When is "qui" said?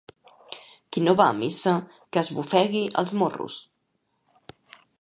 0.95-1.03